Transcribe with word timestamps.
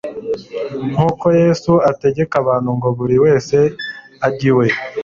Nuko 0.91 1.25
Yesu 1.41 1.71
ategeka 1.91 2.33
abantu 2.43 2.69
ngo 2.77 2.87
buri 2.97 3.15
wese 3.25 3.57
ajye 4.27 4.45
iwe; 4.51 4.65